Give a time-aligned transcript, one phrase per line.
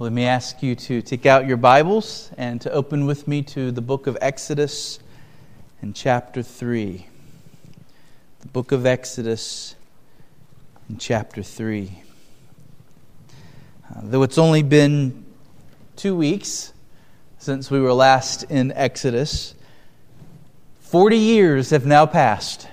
[0.00, 3.70] Let me ask you to take out your Bibles and to open with me to
[3.70, 4.98] the book of Exodus
[5.82, 7.06] and chapter 3.
[8.40, 9.74] The book of Exodus
[10.88, 12.02] in chapter 3.
[13.28, 15.26] Uh, though it's only been
[15.96, 16.72] two weeks
[17.36, 19.54] since we were last in Exodus,
[20.80, 22.68] 40 years have now passed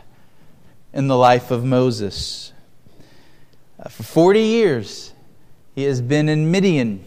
[0.93, 2.53] in the life of Moses.
[3.77, 5.11] Uh, for 40 years,
[5.75, 7.03] he has been in Midian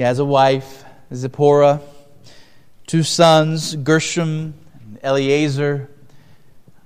[0.00, 0.82] he has a wife,
[1.12, 1.82] Zipporah,
[2.86, 5.90] two sons, Gershom and Eliezer.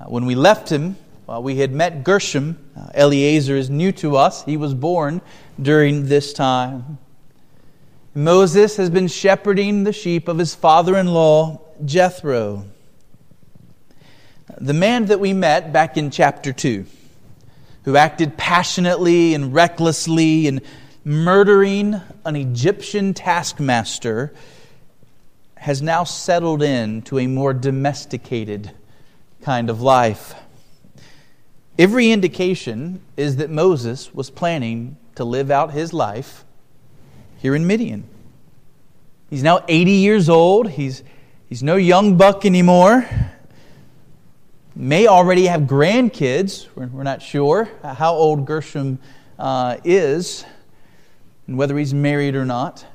[0.01, 0.97] Uh, when we left him,
[1.41, 2.59] we had met Gershom.
[2.77, 4.45] Uh, Eliezer is new to us.
[4.45, 5.21] He was born
[5.63, 6.99] during this time.
[8.17, 12.65] Moses has been shepherding the sheep of his father in law, Jethro.
[14.59, 16.85] The man that we met back in chapter 2,
[17.85, 20.63] who acted passionately and recklessly and
[21.05, 24.33] murdering an Egyptian taskmaster,
[25.57, 28.71] has now settled into a more domesticated
[29.43, 30.35] kind of life.
[31.79, 36.45] Every indication is that Moses was planning to live out his life
[37.39, 38.05] here in Midian.
[39.31, 40.71] He's now 80 years old.
[40.71, 41.03] He's,
[41.49, 43.09] he's no young buck anymore.
[44.77, 46.69] May already have grandkids.
[46.75, 48.99] We're, we're not sure how old Gershom
[49.39, 50.45] uh, is
[51.47, 52.87] and whether he's married or not.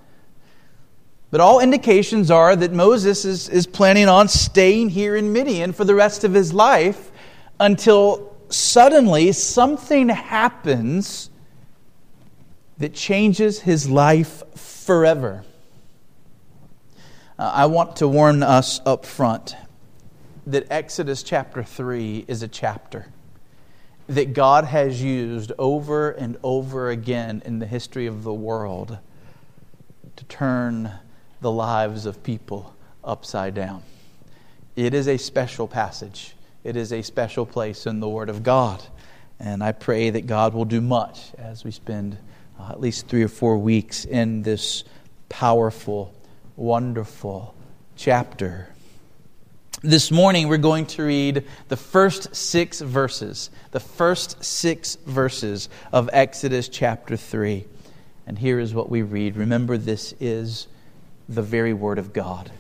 [1.32, 5.86] But all indications are that Moses is, is planning on staying here in Midian for
[5.86, 7.12] the rest of his life
[7.60, 11.30] until suddenly something happens
[12.80, 15.44] that changes his life forever.
[17.38, 19.56] Uh, I want to warn us up front
[20.48, 23.06] that Exodus chapter 3 is a chapter
[24.10, 28.98] that God has used over and over again in the history of the world
[30.16, 30.92] to turn
[31.42, 33.84] the lives of people upside down.
[34.76, 36.34] It is a special passage,
[36.64, 38.84] it is a special place in the Word of God.
[39.40, 42.18] And I pray that God will do much as we spend
[42.60, 44.84] uh, at least three or four weeks in this
[45.30, 46.14] powerful,
[46.58, 47.54] wonderful
[47.96, 48.70] chapter.
[49.82, 56.10] This morning, we're going to read the first six verses, the first six verses of
[56.12, 57.66] Exodus chapter 3.
[58.28, 59.38] And here is what we read.
[59.38, 60.68] Remember, this is
[61.30, 62.52] the very word of God.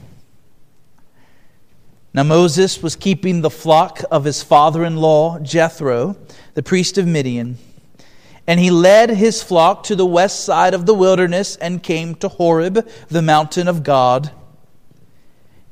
[2.13, 6.15] Now, Moses was keeping the flock of his father in law, Jethro,
[6.53, 7.57] the priest of Midian.
[8.47, 12.29] And he led his flock to the west side of the wilderness and came to
[12.29, 14.31] Horeb, the mountain of God.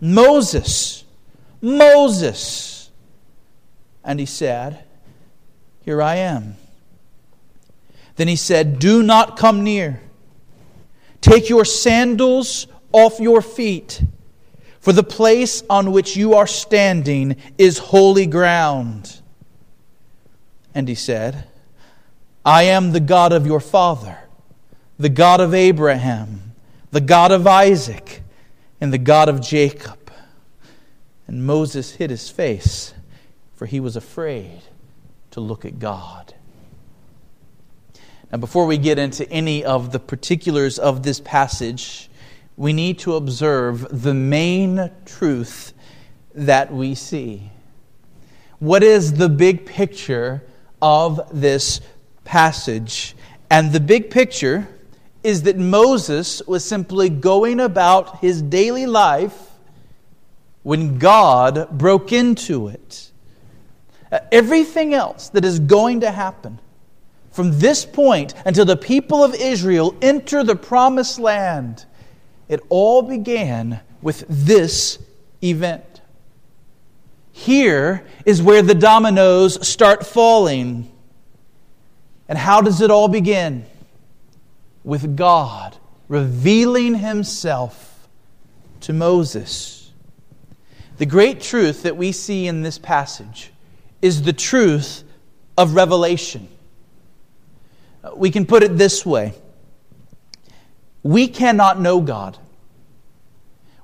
[0.00, 1.04] Moses,
[1.60, 2.90] Moses.
[4.04, 4.84] And he said,
[5.82, 6.56] Here I am.
[8.16, 10.00] Then he said, Do not come near.
[11.20, 14.02] Take your sandals off your feet,
[14.80, 19.20] for the place on which you are standing is holy ground.
[20.74, 21.44] And he said,
[22.44, 24.18] I am the God of your father,
[24.98, 26.54] the God of Abraham,
[26.90, 28.22] the God of Isaac
[28.80, 30.12] and the God of Jacob.
[31.26, 32.94] And Moses hid his face,
[33.54, 34.62] for he was afraid
[35.32, 36.34] to look at God.
[38.30, 42.10] Now, before we get into any of the particulars of this passage,
[42.56, 45.72] we need to observe the main truth
[46.34, 47.50] that we see.
[48.58, 50.44] What is the big picture
[50.82, 51.80] of this
[52.24, 53.14] passage?
[53.50, 54.68] And the big picture
[55.22, 59.50] is that Moses was simply going about his daily life
[60.62, 63.10] when God broke into it.
[64.10, 66.60] Uh, everything else that is going to happen
[67.30, 71.84] from this point until the people of Israel enter the promised land,
[72.48, 74.98] it all began with this
[75.42, 76.00] event.
[77.32, 80.90] Here is where the dominoes start falling.
[82.28, 83.64] And how does it all begin?
[84.88, 85.76] With God,
[86.08, 88.08] revealing himself
[88.80, 89.92] to Moses.
[90.96, 93.52] The great truth that we see in this passage
[94.00, 95.04] is the truth
[95.58, 96.48] of revelation.
[98.02, 99.34] Uh, we can put it this way
[101.02, 102.38] we cannot know God.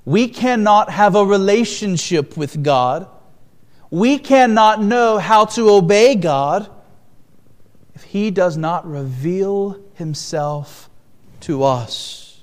[0.07, 3.07] We cannot have a relationship with God.
[3.91, 6.71] We cannot know how to obey God
[7.95, 10.89] if He does not reveal Himself
[11.45, 12.41] to us.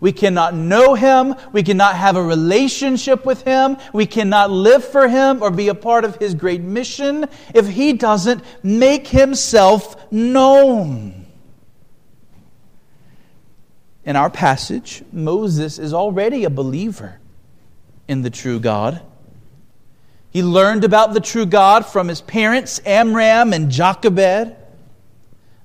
[0.00, 1.34] We cannot know Him.
[1.52, 3.78] We cannot have a relationship with Him.
[3.92, 7.94] We cannot live for Him or be a part of His great mission if He
[7.94, 11.26] doesn't make Himself known.
[14.04, 17.18] In our passage, Moses is already a believer
[18.06, 19.02] in the true God.
[20.30, 24.54] He learned about the true God from his parents, Amram and Jochebed.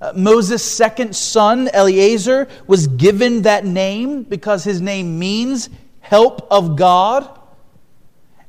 [0.02, 5.70] Uh, Moses' second son, Eliezer, was given that name because his name means
[6.00, 7.30] help of God.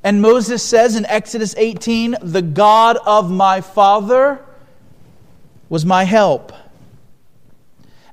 [0.02, 4.43] And Moses says in Exodus 18, The God of my father
[5.69, 6.52] was my help.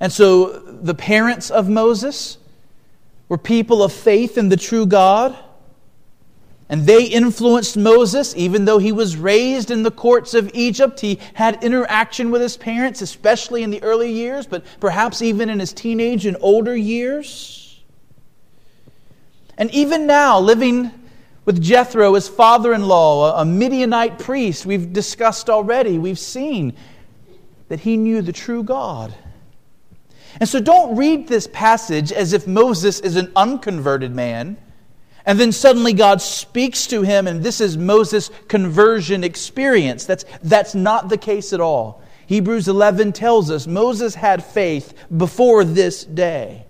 [0.02, 2.38] And so the parents of Moses
[3.30, 5.38] were people of faith in the true God.
[6.72, 11.00] And they influenced Moses, even though he was raised in the courts of Egypt.
[11.00, 15.60] He had interaction with his parents, especially in the early years, but perhaps even in
[15.60, 17.82] his teenage and older years.
[19.58, 20.92] And even now, living
[21.44, 26.76] with Jethro, his father in law, a Midianite priest, we've discussed already, we've seen
[27.70, 29.14] that he knew the true God.
[30.40, 34.58] And so don't read this passage as if Moses is an unconverted man
[35.30, 40.06] and then suddenly God speaks to him, and this is Moses' conversion experience.
[40.06, 42.02] That's, that's not the case at all.
[42.26, 46.66] Hebrews 11 tells us Moses had faith before this day.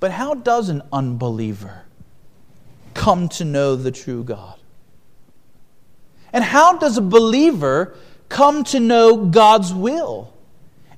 [0.00, 1.86] But how does an unbeliever
[2.92, 4.60] come to know the true God?
[6.30, 7.96] And how does a believer
[8.28, 10.30] come to know God's will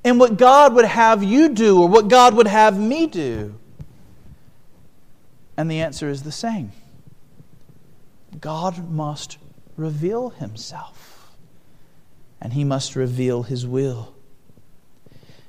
[0.02, 3.60] and what God would have you do or what God would have me do?
[5.56, 6.72] And the answer is the same
[8.40, 9.38] God must
[9.76, 11.32] reveal himself,
[12.40, 14.14] and he must reveal his will.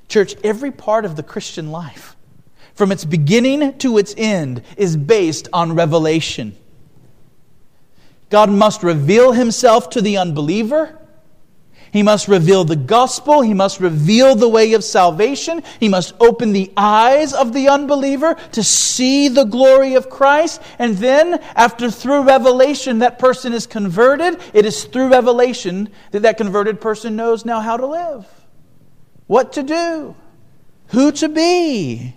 [0.08, 2.16] Church, every part of the Christian life,
[2.74, 6.56] from its beginning to its end, is based on revelation.
[8.30, 10.98] God must reveal himself to the unbeliever
[11.94, 13.40] he must reveal the gospel.
[13.40, 15.62] He must reveal the way of salvation.
[15.78, 20.60] He must open the eyes of the unbeliever to see the glory of Christ.
[20.80, 26.36] And then, after through revelation that person is converted, it is through revelation that that
[26.36, 28.26] converted person knows now how to live,
[29.28, 30.16] what to do,
[30.88, 32.16] who to be.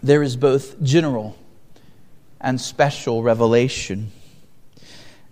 [0.00, 1.36] There is both general
[2.40, 4.12] and special revelation.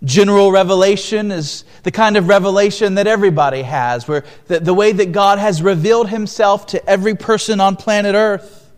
[0.03, 5.11] General revelation is the kind of revelation that everybody has, where the, the way that
[5.11, 8.71] God has revealed himself to every person on planet Earth.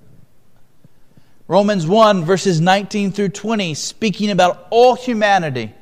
[1.47, 5.73] Romans 1, verses 19 through 20, speaking about all humanity,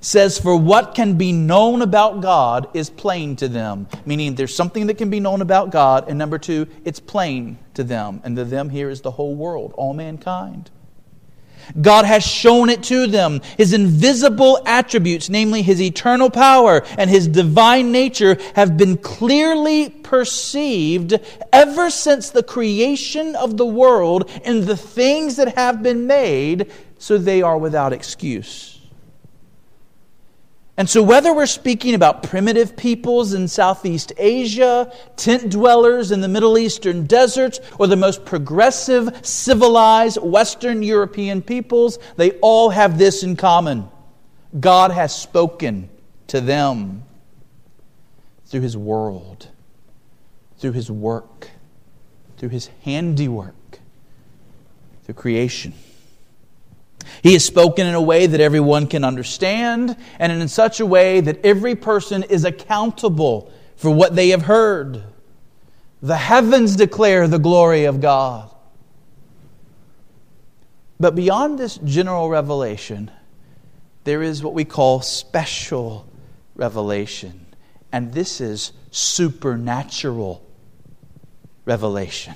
[0.00, 3.86] says, For what can be known about God is plain to them.
[4.04, 7.84] Meaning there's something that can be known about God, and number two, it's plain to
[7.84, 8.20] them.
[8.24, 10.70] And the them here is the whole world, all mankind.
[11.80, 13.40] God has shown it to them.
[13.56, 21.18] His invisible attributes, namely his eternal power and his divine nature, have been clearly perceived
[21.52, 27.18] ever since the creation of the world and the things that have been made, so
[27.18, 28.71] they are without excuse.
[30.78, 36.28] And so, whether we're speaking about primitive peoples in Southeast Asia, tent dwellers in the
[36.28, 43.22] Middle Eastern deserts, or the most progressive, civilized Western European peoples, they all have this
[43.22, 43.88] in common
[44.58, 45.90] God has spoken
[46.28, 47.04] to them
[48.46, 49.48] through His world,
[50.58, 51.50] through His work,
[52.38, 53.78] through His handiwork,
[55.04, 55.74] through creation.
[57.22, 61.20] He has spoken in a way that everyone can understand, and in such a way
[61.20, 65.02] that every person is accountable for what they have heard.
[66.02, 68.50] The heavens declare the glory of God.
[70.98, 73.10] But beyond this general revelation,
[74.04, 76.06] there is what we call special
[76.54, 77.46] revelation,
[77.92, 80.44] and this is supernatural
[81.64, 82.34] revelation.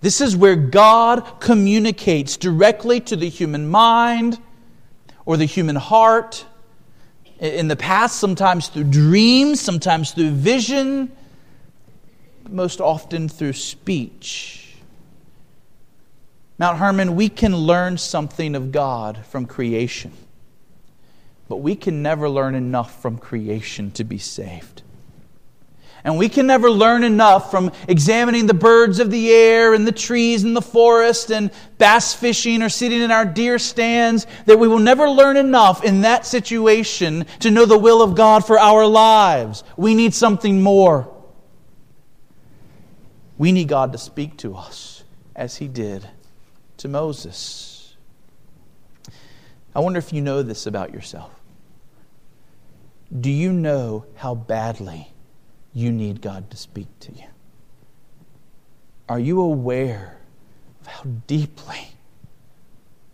[0.00, 4.38] This is where God communicates directly to the human mind
[5.24, 6.46] or the human heart.
[7.40, 11.10] In the past, sometimes through dreams, sometimes through vision,
[12.48, 14.76] most often through speech.
[16.58, 20.12] Mount Hermon, we can learn something of God from creation.
[21.48, 24.82] but we can never learn enough from creation to be saved.
[26.08, 29.92] And we can never learn enough from examining the birds of the air and the
[29.92, 34.68] trees in the forest and bass fishing or sitting in our deer stands that we
[34.68, 38.86] will never learn enough in that situation to know the will of God for our
[38.86, 39.62] lives.
[39.76, 41.14] We need something more.
[43.36, 45.04] We need God to speak to us
[45.36, 46.08] as He did
[46.78, 47.96] to Moses.
[49.74, 51.38] I wonder if you know this about yourself.
[53.14, 55.12] Do you know how badly
[55.78, 57.26] you need God to speak to you?
[59.08, 60.18] Are you aware
[60.80, 61.92] of how deeply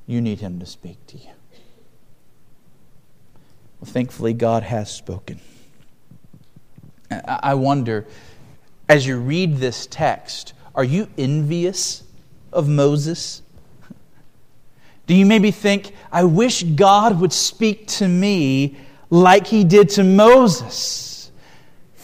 [0.06, 1.30] you need Him to speak to you?
[3.80, 5.40] Well, thankfully, God has spoken.
[7.10, 8.06] I wonder,
[8.88, 12.02] as you read this text, are you envious
[12.50, 13.42] of Moses?
[15.06, 18.78] Do you maybe think, I wish God would speak to me
[19.10, 21.13] like he did to Moses?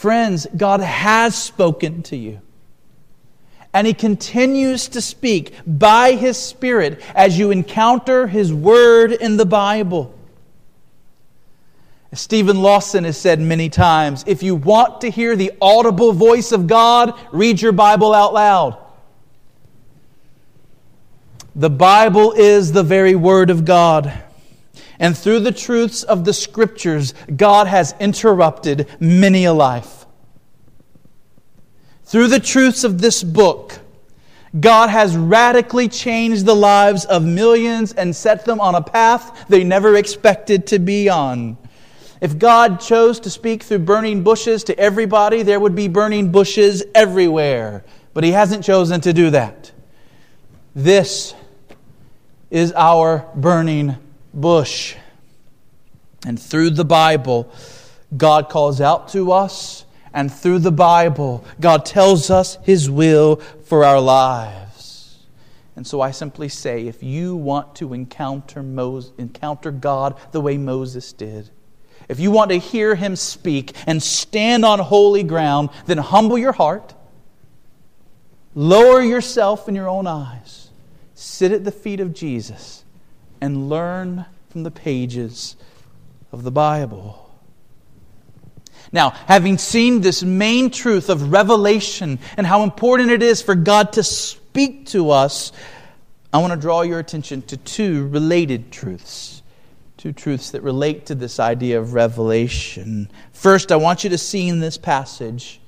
[0.01, 2.41] Friends, God has spoken to you.
[3.71, 9.45] And he continues to speak by his Spirit as you encounter his word in the
[9.45, 10.11] Bible.
[12.11, 16.51] As Steven Lawson has said many times, if you want to hear the audible voice
[16.51, 18.79] of God, read your Bible out loud.
[21.55, 24.11] The Bible is the very Word of God.
[25.01, 30.05] And through the truths of the Scriptures, God has interrupted many a life.
[32.03, 33.79] Through the truths of this book,
[34.57, 39.63] God has radically changed the lives of millions and set them on a path they
[39.63, 41.57] never expected to be on.
[42.21, 46.83] If God chose to speak through burning bushes to everybody, there would be burning bushes
[46.93, 47.83] everywhere.
[48.13, 49.71] But He hasn't chosen to do that.
[50.75, 51.33] This
[52.51, 53.97] is our burning
[54.33, 54.95] bush.
[56.25, 57.51] And through the Bible,
[58.15, 63.83] God calls out to us, and through the Bible, God tells us His will for
[63.85, 65.17] our lives.
[65.75, 70.57] And so I simply say if you want to encounter, Moses, encounter God the way
[70.57, 71.49] Moses did,
[72.09, 76.51] if you want to hear Him speak and stand on holy ground, then humble your
[76.51, 76.93] heart,
[78.53, 80.61] lower yourself in your own eyes
[81.21, 82.83] sit at the feet of Jesus
[83.41, 85.55] and learn from the pages
[86.31, 87.17] of the Bible.
[88.91, 93.93] Now, having seen this main truth of revelation and how important it is for God
[93.93, 95.51] to speak to us,
[96.33, 99.41] I want to draw your attention to two related truths.
[99.97, 103.09] Two truths that relate to this idea of revelation.
[103.33, 105.61] First, I want you to see in this passage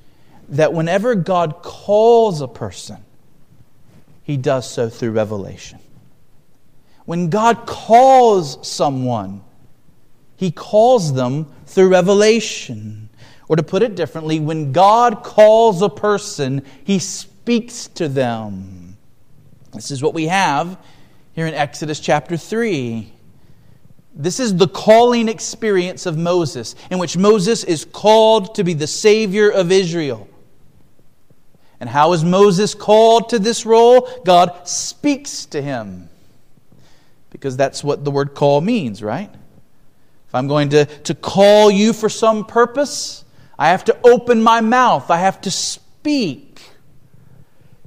[0.49, 2.97] that whenever God calls a person,
[4.23, 5.79] he does so through revelation.
[7.05, 9.43] When God calls someone,
[10.35, 13.09] he calls them through revelation.
[13.47, 18.97] Or to put it differently, when God calls a person, he speaks to them.
[19.73, 20.77] This is what we have
[21.33, 23.11] here in Exodus chapter 3.
[24.15, 28.87] This is the calling experience of Moses, in which Moses is called to be the
[28.87, 30.27] Savior of Israel.
[31.79, 34.07] And how is Moses called to this role?
[34.23, 36.09] God speaks to him.
[37.33, 39.29] Because that's what the word call means, right?
[40.27, 43.25] If I'm going to, to call you for some purpose,
[43.59, 46.61] I have to open my mouth, I have to speak.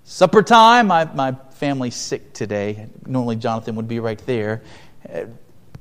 [0.04, 2.86] Supper time, my, my family's sick today.
[3.06, 4.62] Normally, Jonathan would be right there.
[5.12, 5.24] Uh,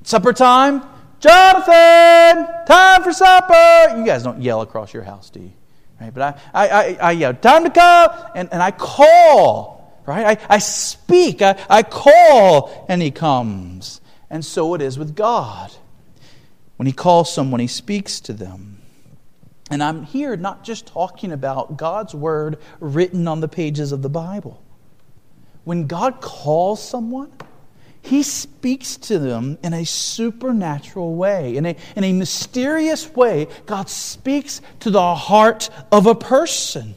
[0.03, 0.81] supper time,
[1.19, 3.98] Jonathan, time for supper.
[3.98, 5.51] You guys don't yell across your house, do you?
[6.00, 6.13] Right?
[6.13, 9.75] But I, I, I, I yell, time to come, and, and I call,
[10.05, 10.39] right?
[10.39, 14.01] I, I speak, I, I call, and he comes.
[14.29, 15.71] And so it is with God.
[16.77, 18.81] When he calls someone, he speaks to them.
[19.71, 24.09] And I'm here not just talking about God's word written on the pages of the
[24.09, 24.62] Bible.
[25.63, 27.31] When God calls someone,
[28.01, 33.47] he speaks to them in a supernatural way, in a, in a mysterious way.
[33.65, 36.93] God speaks to the heart of a person.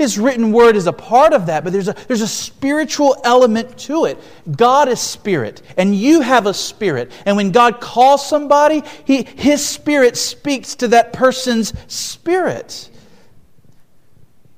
[0.00, 3.76] His written word is a part of that, but there's a, there's a spiritual element
[3.80, 4.16] to it.
[4.50, 7.12] God is spirit, and you have a spirit.
[7.26, 12.88] And when God calls somebody, he, his spirit speaks to that person's spirit.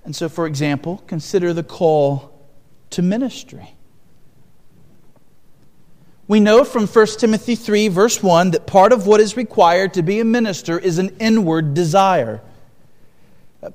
[0.05, 2.49] And so, for example, consider the call
[2.91, 3.75] to ministry.
[6.29, 10.05] We know from 1 Timothy 3, verse 1, that part of what is required to
[10.05, 12.43] be a minister is an inward desire.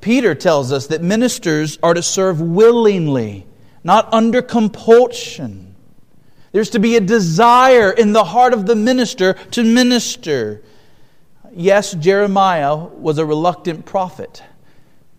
[0.01, 3.48] Peter tells us that ministers are to serve willingly,
[3.84, 5.75] not under compulsion.
[6.51, 10.62] There's to be a desire in the heart of the minister to minister.
[11.53, 14.44] Yes, Jeremiah was a reluctant prophet,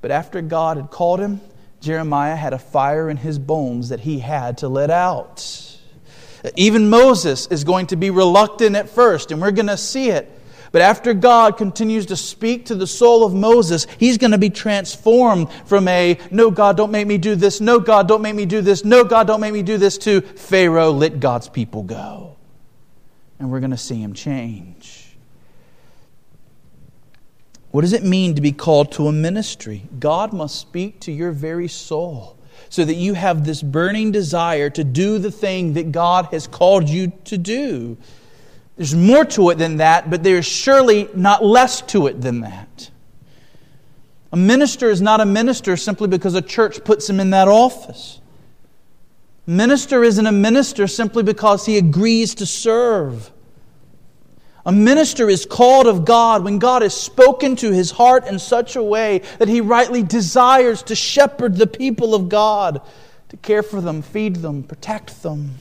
[0.01, 1.41] but after God had called him,
[1.81, 5.79] Jeremiah had a fire in his bones that he had to let out.
[6.57, 10.31] Even Moses is going to be reluctant at first, and we're going to see it.
[10.71, 14.51] But after God continues to speak to the soul of Moses, he's going to be
[14.51, 18.47] transformed from a, no, God, don't make me do this, no, God, don't make me
[18.47, 22.37] do this, no, God, don't make me do this, to Pharaoh, let God's people go.
[23.39, 25.17] And we're going to see him change.
[27.71, 29.85] What does it mean to be called to a ministry?
[29.99, 32.39] God must speak to your very soul
[32.71, 36.89] so that you have this burning desire to do the thing that God has called
[36.89, 37.97] you to do.
[38.79, 42.91] There's more to it than that, but there's surely not less to it than that.
[44.33, 48.21] A minister is not a minister simply because a church puts him in that office.
[49.49, 53.33] A minister isn't a minister simply because he agrees to serve.
[54.65, 58.77] A minister is called of God when God has spoken to his heart in such
[58.77, 62.81] a way that he rightly desires to shepherd the people of God,
[63.31, 65.57] to care for them, feed them, protect them.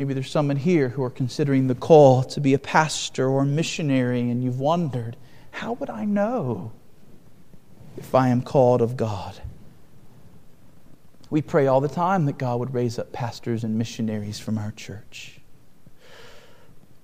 [0.00, 3.44] Maybe there's someone here who are considering the call to be a pastor or a
[3.44, 5.14] missionary, and you've wondered,
[5.50, 6.72] how would I know
[7.98, 9.42] if I am called of God?
[11.28, 14.70] We pray all the time that God would raise up pastors and missionaries from our
[14.70, 15.38] church.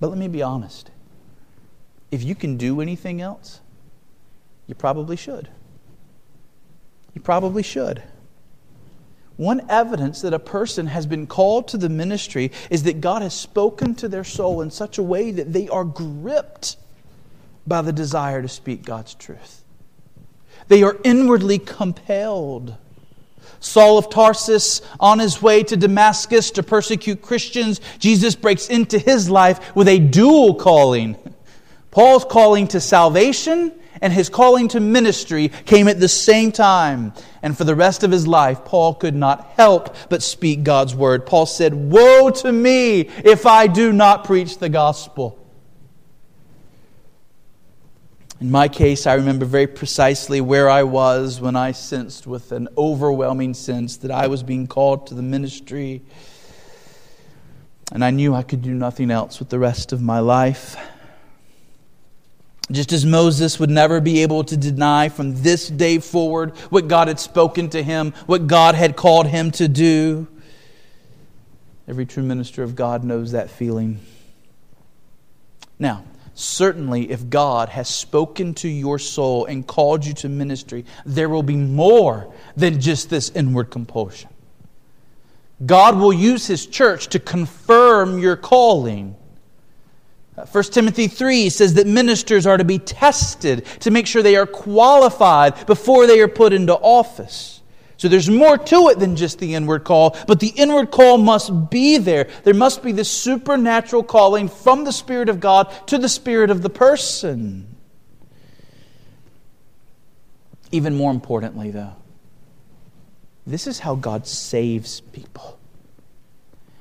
[0.00, 0.90] But let me be honest.
[2.10, 3.60] If you can do anything else,
[4.66, 5.50] you probably should.
[7.12, 8.02] You probably should.
[9.36, 13.34] One evidence that a person has been called to the ministry is that God has
[13.34, 16.76] spoken to their soul in such a way that they are gripped
[17.66, 19.62] by the desire to speak God's truth.
[20.68, 22.76] They are inwardly compelled.
[23.60, 29.28] Saul of Tarsus, on his way to Damascus to persecute Christians, Jesus breaks into his
[29.28, 31.16] life with a dual calling.
[31.90, 37.12] Paul's calling to salvation and his calling to ministry came at the same time.
[37.42, 41.26] And for the rest of his life, Paul could not help but speak God's word.
[41.26, 45.42] Paul said, Woe to me if I do not preach the gospel.
[48.38, 52.68] In my case, I remember very precisely where I was when I sensed with an
[52.76, 56.02] overwhelming sense that I was being called to the ministry.
[57.92, 60.76] And I knew I could do nothing else with the rest of my life.
[62.70, 67.08] Just as Moses would never be able to deny from this day forward what God
[67.08, 70.26] had spoken to him, what God had called him to do.
[71.86, 74.00] Every true minister of God knows that feeling.
[75.78, 81.28] Now, certainly, if God has spoken to your soul and called you to ministry, there
[81.28, 84.30] will be more than just this inward compulsion.
[85.64, 89.14] God will use His church to confirm your calling.
[90.36, 94.46] 1 Timothy 3 says that ministers are to be tested to make sure they are
[94.46, 97.62] qualified before they are put into office.
[97.96, 101.70] So there's more to it than just the inward call, but the inward call must
[101.70, 102.28] be there.
[102.44, 106.60] There must be this supernatural calling from the Spirit of God to the Spirit of
[106.60, 107.74] the person.
[110.70, 111.94] Even more importantly, though,
[113.46, 115.58] this is how God saves people.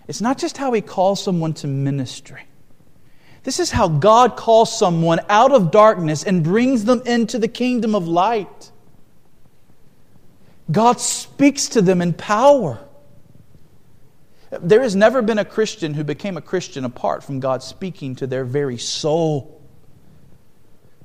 [0.10, 2.44] It's not just how He calls someone to ministry.
[3.46, 7.94] This is how God calls someone out of darkness and brings them into the kingdom
[7.94, 8.72] of light.
[10.72, 12.80] God speaks to them in power.
[14.50, 18.26] There has never been a Christian who became a Christian apart from God speaking to
[18.26, 19.62] their very soul.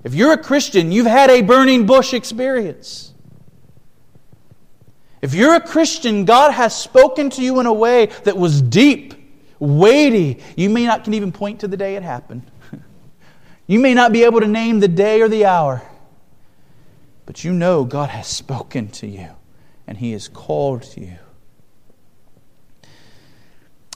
[0.02, 3.12] If you're a Christian, you've had a burning bush experience.
[5.20, 9.19] If you're a Christian, God has spoken to you in a way that was deep
[9.60, 10.42] weighty.
[10.56, 12.42] You may not can even point to the day it happened.
[13.68, 15.82] you may not be able to name the day or the hour.
[17.26, 19.28] But you know God has spoken to you
[19.86, 21.18] and He has called you.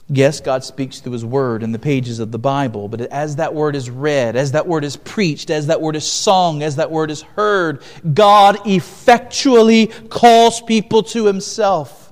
[0.07, 3.55] Yes, God speaks through His Word in the pages of the Bible, but as that
[3.55, 6.91] Word is read, as that Word is preached, as that Word is sung, as that
[6.91, 7.81] Word is heard,
[8.13, 12.04] God effectually calls people to Himself.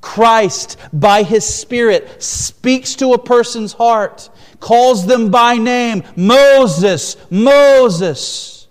[0.00, 4.28] Christ, by His Spirit, speaks to a person's heart,
[4.60, 8.68] calls them by name Moses, Moses.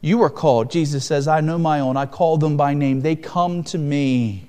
[0.00, 0.70] You are called.
[0.70, 1.96] Jesus says, I know my own.
[1.96, 3.02] I call them by name.
[3.02, 4.48] They come to me.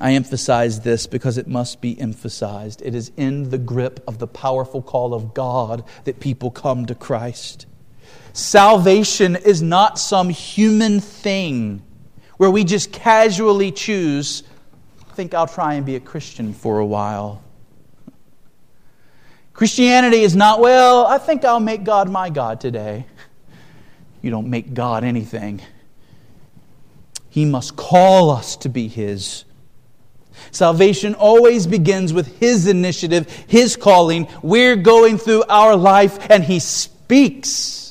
[0.00, 2.82] I emphasize this because it must be emphasized.
[2.82, 6.94] It is in the grip of the powerful call of God that people come to
[6.94, 7.66] Christ.
[8.32, 11.82] Salvation is not some human thing
[12.36, 14.42] where we just casually choose,
[15.08, 17.42] I think I'll try and be a Christian for a while.
[19.52, 23.06] Christianity is not, well, I think I'll make God my God today.
[24.20, 25.62] You don't make God anything.
[27.30, 29.44] He must call us to be His.
[30.50, 34.28] Salvation always begins with His initiative, His calling.
[34.42, 37.85] We're going through our life, and He speaks.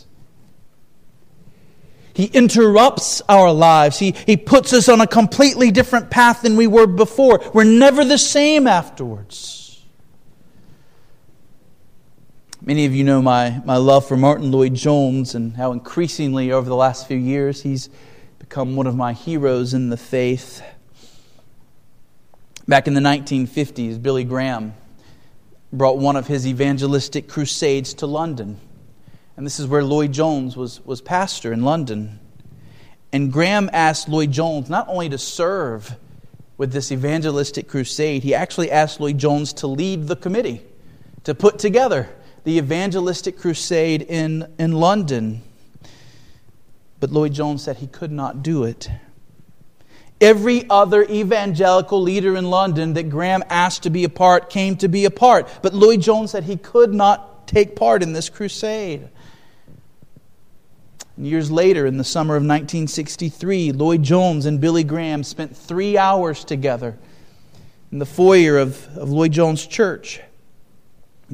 [2.15, 3.99] He interrupts our lives.
[3.99, 7.41] He, he puts us on a completely different path than we were before.
[7.54, 9.84] We're never the same afterwards.
[12.62, 16.75] Many of you know my, my love for Martyn Lloyd-Jones and how increasingly over the
[16.75, 17.89] last few years he's
[18.39, 20.63] become one of my heroes in the faith.
[22.65, 24.73] Back in the 1950s, Billy Graham
[25.73, 28.58] brought one of his evangelistic crusades to London.
[29.38, 32.19] And this is where Lloyd-Jones was, was pastor in London.
[33.12, 35.95] And Graham asked Lloyd-Jones not only to serve
[36.58, 40.62] with this evangelistic crusade, he actually asked Lloyd-Jones to lead the committee,
[41.26, 42.10] to put together
[42.45, 45.41] the evangelistic crusade in, in London.
[47.02, 48.89] But Lloyd-Jones said he could not do it.
[50.21, 54.88] Every other evangelical leader in London that Graham asked to be a part came to
[54.88, 55.50] be a part.
[55.62, 59.10] But Lloyd-Jones said he could not take part in this crusade.
[61.17, 66.97] Years later, in the summer of 1963, Lloyd-Jones and Billy Graham spent three hours together
[67.91, 70.19] in the foyer of, of Lloyd-Jones Church.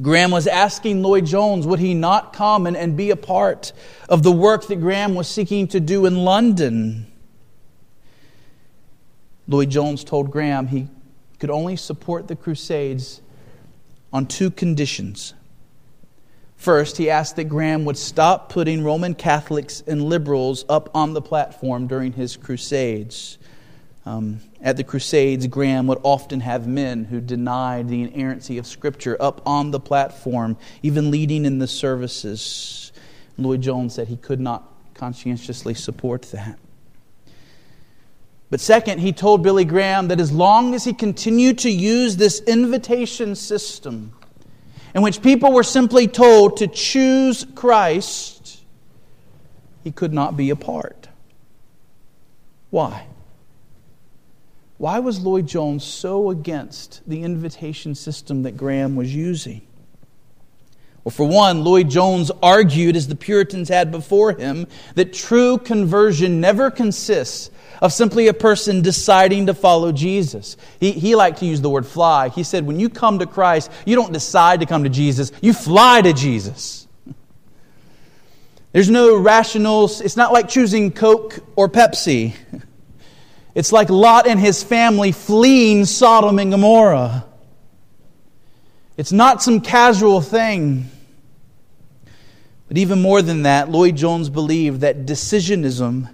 [0.00, 3.72] Graham was asking Lloyd-Jones, would he not come and, and be a part
[4.08, 7.08] of the work that Graham was seeking to do in London?
[9.48, 10.86] Lloyd-Jones told Graham he
[11.40, 13.20] could only support the Crusades
[14.12, 15.34] on two conditions.
[16.62, 21.20] First, he asked that Graham would stop putting Roman Catholics and liberals up on the
[21.20, 23.38] platform during his crusades.
[24.06, 29.16] Um, at the Crusades, Graham would often have men who denied the inerrancy of Scripture
[29.18, 32.92] up on the platform, even leading in the services.
[33.38, 34.62] Lloyd-Jones said he could not
[34.94, 36.60] conscientiously support that.
[38.50, 42.40] But second, he told Billy Graham that as long as he continued to use this
[42.42, 44.12] invitation system,
[44.94, 48.60] in which people were simply told to choose Christ,
[49.82, 51.08] he could not be a part.
[52.70, 53.06] Why?
[54.78, 59.62] Why was Lloyd-Jones so against the invitation system that Graham was using?
[61.04, 66.70] Well, for one, Lloyd-Jones argued, as the Puritans had before him, that true conversion never
[66.70, 70.56] consists of simply a person deciding to follow Jesus.
[70.78, 72.28] He, he liked to use the word fly.
[72.28, 75.52] He said, when you come to Christ, you don't decide to come to Jesus, you
[75.52, 76.86] fly to Jesus.
[78.70, 82.34] There's no rational, it's not like choosing Coke or Pepsi.
[83.54, 87.26] It's like Lot and his family fleeing Sodom and Gomorrah.
[88.96, 90.90] It's not some casual thing.
[92.68, 96.08] But even more than that, Lloyd-Jones believed that decisionism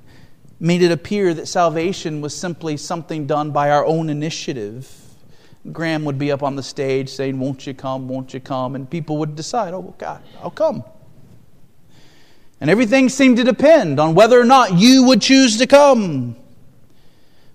[0.61, 4.91] made it appear that salvation was simply something done by our own initiative.
[5.73, 8.09] Graham would be up on the stage saying, Won't you come?
[8.09, 8.75] Won't you come?
[8.75, 10.83] And people would decide, Oh, God, I'll come.
[12.61, 16.37] And everything seemed to depend on whether or not you would choose to come.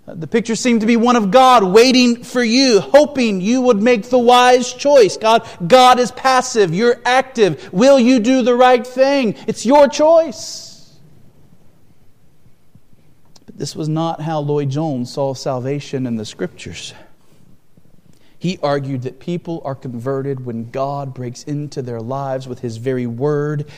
[0.06, 4.10] The picture seemed to be one of God waiting for you, hoping you would make
[4.10, 5.16] the wise choice.
[5.16, 7.72] God, God is passive, you're active.
[7.72, 9.36] Will you do the right thing?
[9.48, 10.94] It's your choice.
[13.46, 16.94] But this was not how Lloyd-Jones saw salvation in the scriptures.
[18.38, 23.08] He argued that people are converted when God breaks into their lives with his very
[23.08, 23.70] word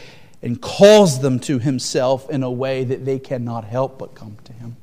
[0.41, 4.53] and calls them to himself in a way that they cannot help but come to
[4.53, 4.77] him.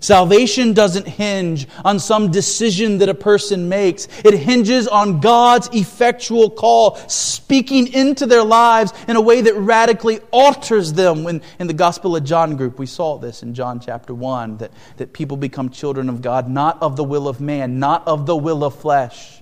[0.00, 4.08] Salvation doesn't hinge on some decision that a person makes.
[4.24, 10.20] It hinges on God's effectual call, speaking into their lives in a way that radically
[10.30, 11.24] alters them.
[11.24, 14.70] When, in the Gospel of John group, we saw this in John chapter 1 that,
[14.98, 18.36] that people become children of God, not of the will of man, not of the
[18.36, 19.40] will of flesh,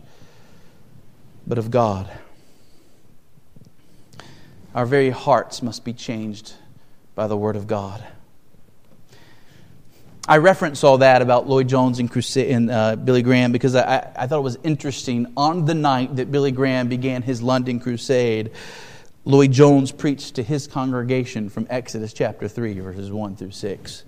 [1.46, 2.10] but of God.
[4.74, 6.54] Our very hearts must be changed
[7.14, 8.04] by the Word of God.
[10.26, 14.38] I reference all that about Lloyd-Jones and, and uh, Billy Graham because I, I thought
[14.38, 15.30] it was interesting.
[15.36, 18.50] On the night that Billy Graham began his London crusade,
[19.26, 24.04] Lloyd-Jones preached to his congregation from Exodus chapter 3, verses 1 through 6.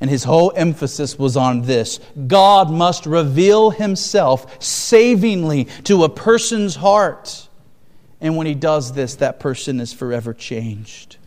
[0.00, 6.74] And his whole emphasis was on this God must reveal himself savingly to a person's
[6.74, 7.46] heart.
[8.20, 11.18] And when he does this, that person is forever changed.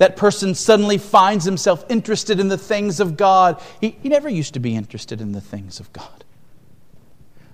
[0.00, 3.60] That person suddenly finds himself interested in the things of God.
[3.82, 6.24] He, he never used to be interested in the things of God.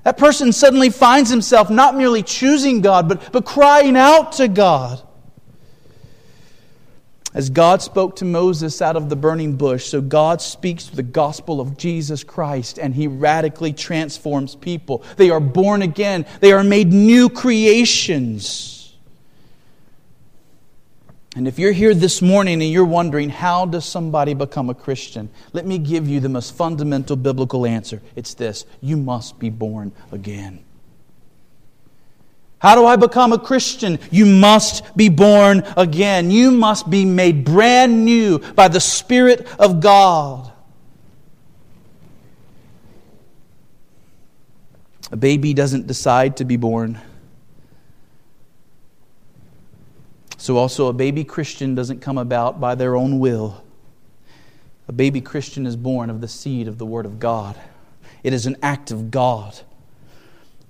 [0.04, 5.02] That person suddenly finds himself not merely choosing God, but, but crying out to God.
[7.34, 11.60] As God spoke to Moses out of the burning bush, so God speaks the gospel
[11.60, 15.02] of Jesus Christ and he radically transforms people.
[15.16, 18.85] They are born again, they are made new creations.
[21.36, 25.28] And if you're here this morning and you're wondering, how does somebody become a Christian?
[25.52, 28.00] Let me give you the most fundamental biblical answer.
[28.16, 30.64] It's this you must be born again.
[32.58, 33.98] How do I become a Christian?
[34.10, 36.30] You must be born again.
[36.30, 40.50] You must be made brand new by the Spirit of God.
[45.12, 46.98] A baby doesn't decide to be born.
[50.38, 53.62] So, also, a baby Christian doesn't come about by their own will.
[54.88, 57.56] A baby Christian is born of the seed of the Word of God.
[58.22, 59.58] It is an act of God.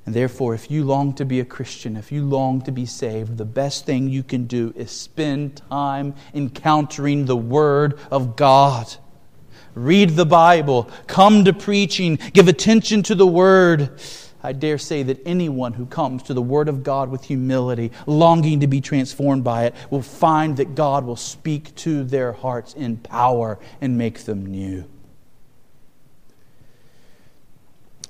[0.06, 3.38] And therefore, if you long to be a Christian, if you long to be saved,
[3.38, 8.94] the best thing you can do is spend time encountering the Word of God.
[9.74, 14.00] Read the Bible, come to preaching, give attention to the Word.
[14.46, 18.60] I dare say that anyone who comes to the Word of God with humility, longing
[18.60, 22.98] to be transformed by it, will find that God will speak to their hearts in
[22.98, 24.84] power and make them new.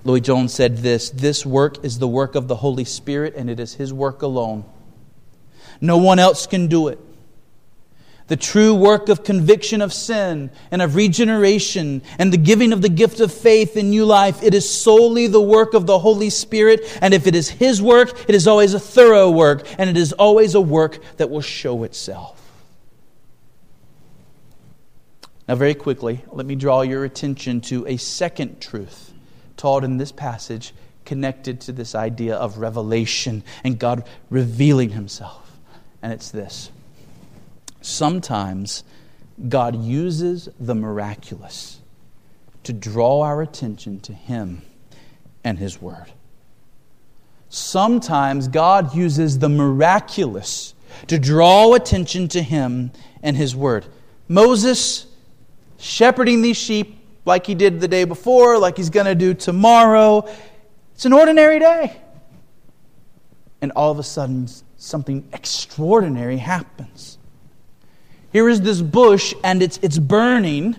[0.04, 3.58] Lloyd Jones said this This work is the work of the Holy Spirit, and it
[3.58, 4.66] is His work alone.
[5.80, 6.98] No one else can do it
[8.28, 12.88] the true work of conviction of sin and of regeneration and the giving of the
[12.88, 16.80] gift of faith in new life, it is solely the work of the Holy Spirit.
[17.00, 20.12] And if it is His work, it is always a thorough work, and it is
[20.12, 22.42] always a work that will show itself.
[25.48, 29.12] Now, very quickly, let me draw your attention to a second truth
[29.56, 35.58] taught in this passage connected to this idea of revelation and God revealing Himself.
[36.02, 36.72] And it's this
[37.86, 38.84] sometimes
[39.48, 41.80] God uses the miraculous
[42.64, 44.62] to draw our attention to Him
[45.44, 46.10] and His Word.
[47.48, 50.74] Sometimes God uses the miraculous
[51.06, 52.90] to draw attention to Him
[53.22, 53.86] and His Word.
[54.28, 55.06] Moses
[55.78, 60.28] shepherding these sheep like he did the day before, like he's going to do tomorrow.
[60.94, 62.00] It's an ordinary day.
[63.60, 67.15] And all of a sudden, something extraordinary happens.
[68.36, 70.76] Here is this bush, and it's, it's burning.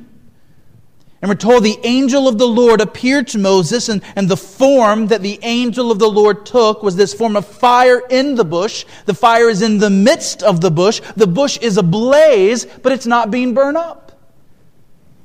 [1.19, 5.07] And we're told the angel of the Lord appeared to Moses, and, and the form
[5.07, 8.85] that the angel of the Lord took was this form of fire in the bush.
[9.07, 11.01] The fire is in the midst of the bush.
[11.15, 14.11] The bush is ablaze, but it's not being burned up,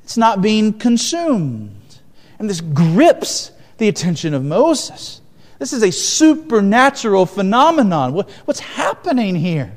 [0.02, 1.98] it's not being consumed.
[2.38, 5.20] And this grips the attention of Moses.
[5.58, 8.14] This is a supernatural phenomenon.
[8.14, 9.76] What, what's happening here?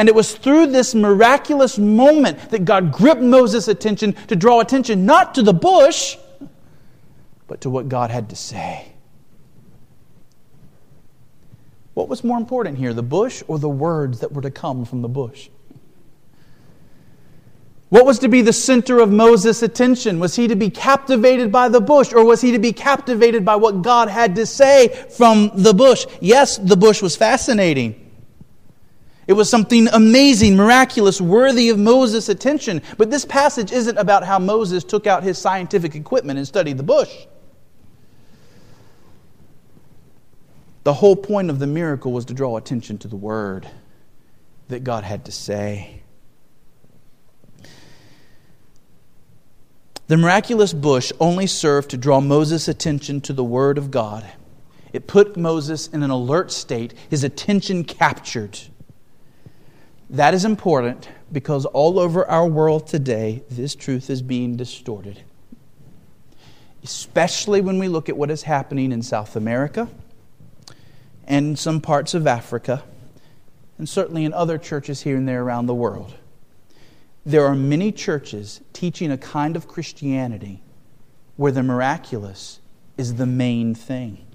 [0.00, 5.04] And it was through this miraculous moment that God gripped Moses' attention to draw attention
[5.04, 6.16] not to the bush,
[7.46, 8.94] but to what God had to say.
[11.92, 15.02] What was more important here, the bush or the words that were to come from
[15.02, 15.50] the bush?
[17.90, 20.18] What was to be the center of Moses' attention?
[20.18, 23.56] Was he to be captivated by the bush or was he to be captivated by
[23.56, 26.06] what God had to say from the bush?
[26.22, 27.99] Yes, the bush was fascinating.
[29.30, 32.82] It was something amazing, miraculous, worthy of Moses' attention.
[32.98, 36.82] But this passage isn't about how Moses took out his scientific equipment and studied the
[36.82, 37.14] bush.
[40.82, 43.68] The whole point of the miracle was to draw attention to the word
[44.66, 46.02] that God had to say.
[50.08, 54.28] The miraculous bush only served to draw Moses' attention to the word of God.
[54.92, 58.58] It put Moses in an alert state, his attention captured.
[60.10, 65.22] That is important because all over our world today, this truth is being distorted.
[66.82, 69.88] Especially when we look at what is happening in South America
[71.28, 72.82] and some parts of Africa,
[73.78, 76.16] and certainly in other churches here and there around the world.
[77.24, 80.60] There are many churches teaching a kind of Christianity
[81.36, 82.58] where the miraculous
[82.96, 84.26] is the main thing.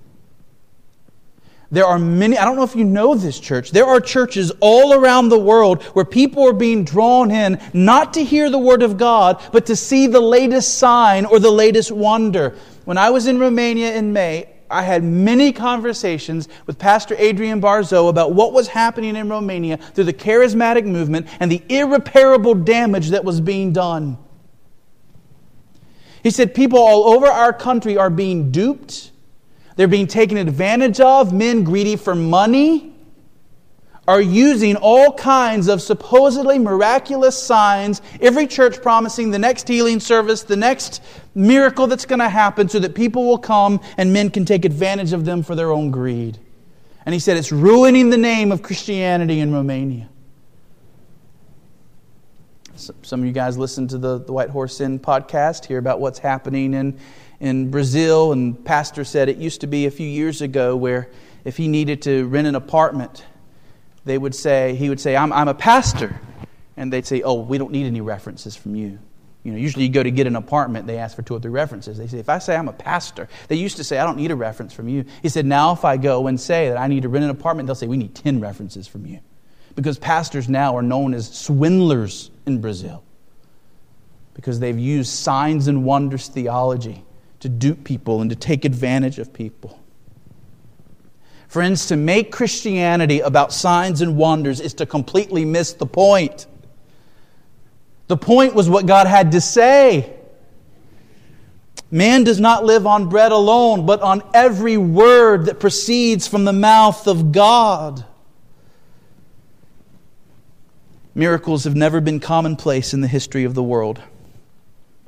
[1.72, 4.94] There are many, I don't know if you know this church, there are churches all
[4.94, 8.98] around the world where people are being drawn in not to hear the Word of
[8.98, 12.56] God, but to see the latest sign or the latest wonder.
[12.86, 18.10] When I was in Romania in May, I had many conversations with Pastor Adrian Barzo
[18.10, 23.24] about what was happening in Romania through the charismatic movement and the irreparable damage that
[23.24, 24.18] was being done.
[26.24, 29.12] He said people all over our country are being duped,
[29.76, 32.94] they're being taken advantage of, men greedy for money
[34.08, 40.44] are using all kinds of supposedly miraculous signs, every church promising the next healing service,
[40.44, 41.02] the next
[41.34, 45.12] miracle that's going to happen, so that people will come and men can take advantage
[45.12, 46.38] of them for their own greed.
[47.06, 50.10] And he said it's ruining the name of Christianity in Romania.
[52.76, 56.20] Some of you guys listen to the, the White Horse Inn podcast, hear about what's
[56.20, 57.00] happening in,
[57.40, 58.32] in Brazil.
[58.32, 61.10] And Pastor said it used to be a few years ago where
[61.44, 63.24] if he needed to rent an apartment,
[64.04, 66.20] they would say, he would say, I'm, I'm a pastor.
[66.78, 69.00] And they'd say, Oh, we don't need any references from you.
[69.44, 71.52] You know, usually you go to get an apartment, they ask for two or three
[71.52, 72.00] references.
[72.00, 74.32] They say, if I say I'm a pastor, they used to say, I don't need
[74.32, 75.06] a reference from you.
[75.22, 77.68] He said, now if I go and say that I need to rent an apartment,
[77.68, 79.20] they'll say, we need 10 references from you.
[79.76, 83.04] Because pastors now are known as swindlers in Brazil.
[84.34, 87.05] Because they've used signs and wonders theology
[87.46, 89.80] to dupe people and to take advantage of people.
[91.48, 96.48] Friends, to make Christianity about signs and wonders is to completely miss the point.
[98.08, 100.12] The point was what God had to say.
[101.92, 106.54] Man does not live on bread alone, but on every word that proceeds from the
[106.54, 108.04] mouth of God.
[111.14, 114.02] Miracles have never been commonplace in the history of the world.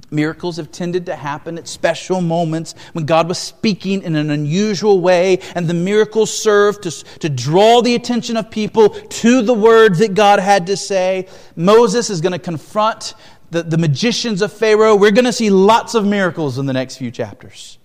[0.10, 5.02] Miracles have tended to happen at special moments when God was speaking in an unusual
[5.02, 10.00] way, and the miracles served to, to draw the attention of people to the words
[10.00, 11.28] that God had to say.
[11.58, 13.15] Moses is going to confront
[13.52, 14.96] the, the magicians of Pharaoh.
[14.96, 17.78] We're going to see lots of miracles in the next few chapters.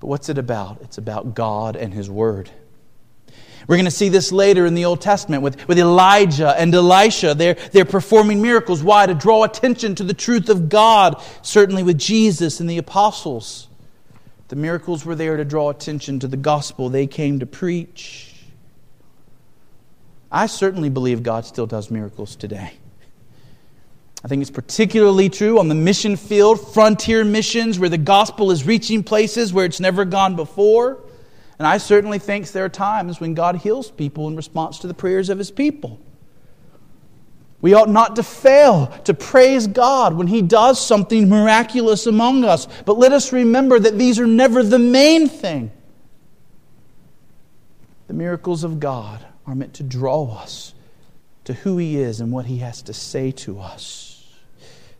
[0.00, 0.80] But what's it about?
[0.80, 2.50] It's about God and His Word.
[3.68, 7.34] We're going to see this later in the Old Testament with, with Elijah and Elisha.
[7.34, 8.82] They're, they're performing miracles.
[8.82, 9.06] Why?
[9.06, 13.68] To draw attention to the truth of God, certainly with Jesus and the apostles.
[14.48, 18.34] The miracles were there to draw attention to the gospel they came to preach.
[20.30, 22.72] I certainly believe God still does miracles today.
[24.24, 28.64] I think it's particularly true on the mission field, frontier missions, where the gospel is
[28.64, 31.00] reaching places where it's never gone before.
[31.62, 34.94] And I certainly think there are times when God heals people in response to the
[34.94, 36.00] prayers of his people.
[37.60, 42.66] We ought not to fail to praise God when He does something miraculous among us.
[42.84, 45.70] But let us remember that these are never the main thing.
[48.08, 50.74] The miracles of God are meant to draw us
[51.44, 54.26] to who He is and what He has to say to us.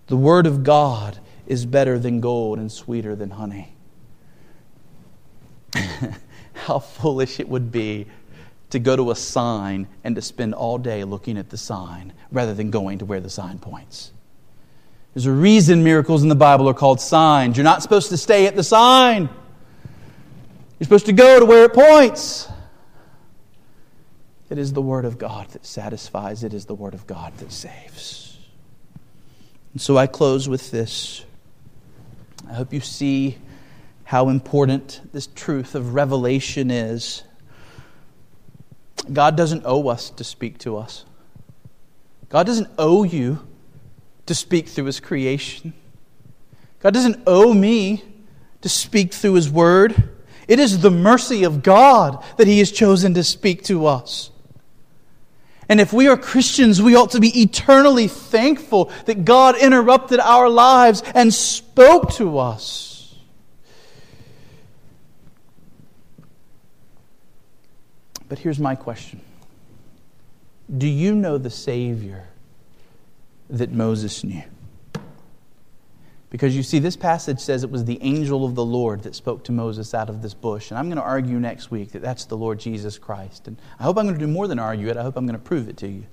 [0.07, 3.75] The Word of God is better than gold and sweeter than honey.
[6.55, 8.07] how foolish it would be
[8.71, 12.55] to go to a sign and to spend all day looking at the sign rather
[12.55, 14.12] than going to where the sign points.
[15.15, 17.57] There's a reason miracles in the Bible are called signs.
[17.57, 19.29] You're not supposed to stay at the sign,
[20.79, 22.49] you're supposed to go to where it points.
[24.49, 27.53] It is the Word of God that satisfies, it is the Word of God that
[27.53, 28.38] saves.
[29.73, 31.25] And so I close with this.
[32.49, 33.38] I hope you see
[34.12, 37.22] how important this truth of revelation is.
[39.11, 41.07] God doesn't owe us to speak to us.
[42.29, 43.38] God doesn't owe you
[44.27, 45.72] to speak through His creation.
[46.81, 48.05] God doesn't owe me
[48.61, 50.11] to speak through His Word.
[50.46, 54.31] It is the mercy of God that He has chosen to speak to us.
[55.70, 60.51] And if we are Christians, we ought to be eternally thankful that God interrupted our
[60.51, 62.91] lives and spoke to us.
[68.33, 69.21] But here's my question
[70.79, 72.29] Do you know the Savior
[73.51, 74.42] that Moses knew?
[76.31, 79.45] Because you see, this passage says it was the angel of the Lord that spoke
[79.45, 80.71] to Moses out of this bush.
[80.71, 83.49] And I'm going to argue next week that that's the Lord Jesus Christ.
[83.49, 85.38] And I hope I'm going to do more than argue it, I hope I'm going
[85.38, 86.07] to prove it to you.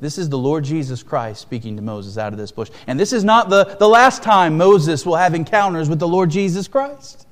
[0.00, 2.70] This is the Lord Jesus Christ speaking to Moses out of this bush.
[2.86, 6.30] And this is not the, the last time Moses will have encounters with the Lord
[6.30, 7.26] Jesus Christ.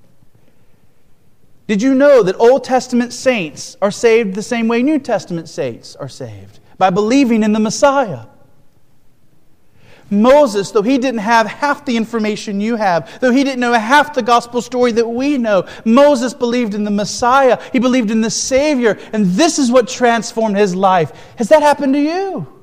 [1.72, 5.96] Did you know that Old Testament saints are saved the same way New Testament saints
[5.96, 6.60] are saved?
[6.76, 8.26] By believing in the Messiah.
[10.10, 14.12] Moses, though he didn't have half the information you have, though he didn't know half
[14.12, 17.58] the gospel story that we know, Moses believed in the Messiah.
[17.72, 21.10] He believed in the Savior, and this is what transformed his life.
[21.36, 22.61] Has that happened to you?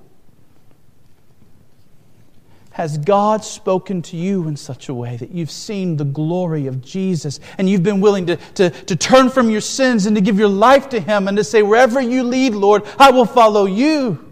[2.80, 6.82] Has God spoken to you in such a way that you've seen the glory of
[6.82, 10.40] Jesus and you've been willing to, to, to turn from your sins and to give
[10.40, 14.32] your life to Him and to say, Wherever you lead, Lord, I will follow you?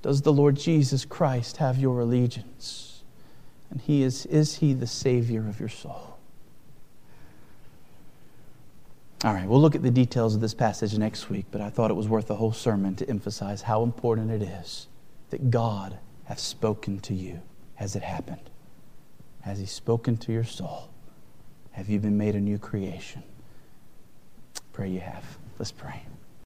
[0.00, 3.02] Does the Lord Jesus Christ have your allegiance?
[3.68, 6.11] And he is, is He the Savior of your soul?
[9.24, 11.92] All right, we'll look at the details of this passage next week, but I thought
[11.92, 14.88] it was worth a whole sermon to emphasize how important it is
[15.30, 17.40] that God hath spoken to you.
[17.76, 18.50] Has it happened?
[19.42, 20.88] Has He spoken to your soul?
[21.70, 23.22] Have you been made a new creation?
[24.72, 25.38] Pray you have.
[25.56, 26.02] Let's pray.